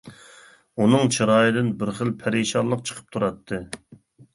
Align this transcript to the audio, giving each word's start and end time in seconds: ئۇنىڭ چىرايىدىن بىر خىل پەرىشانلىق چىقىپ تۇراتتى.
ئۇنىڭ 0.83 1.11
چىرايىدىن 1.17 1.71
بىر 1.85 1.95
خىل 2.01 2.13
پەرىشانلىق 2.25 2.85
چىقىپ 2.89 3.15
تۇراتتى. 3.17 3.67